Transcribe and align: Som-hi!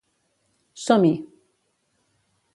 Som-hi! 0.85 1.13